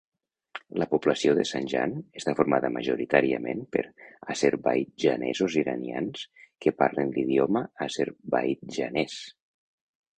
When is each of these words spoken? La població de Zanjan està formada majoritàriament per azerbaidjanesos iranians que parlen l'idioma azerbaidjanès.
La 0.83 0.85
població 0.93 1.35
de 1.39 1.43
Zanjan 1.49 1.93
està 2.21 2.33
formada 2.39 2.71
majoritàriament 2.79 3.61
per 3.77 3.85
azerbaidjanesos 4.37 5.61
iranians 5.65 6.27
que 6.65 6.77
parlen 6.83 7.17
l'idioma 7.19 7.67
azerbaidjanès. 7.91 9.25